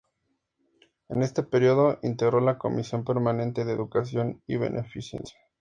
En 1.09 1.21
este 1.21 1.43
período 1.43 1.99
integró 2.01 2.39
la 2.39 2.57
Comisión 2.57 3.03
permanente 3.03 3.65
de 3.65 3.73
Educación 3.73 4.41
y 4.47 4.57
Beneficencia. 4.57 5.37